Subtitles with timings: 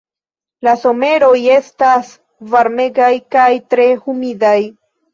[0.67, 2.11] La someroj estas
[2.57, 4.61] varmegaj kaj tre humidaj.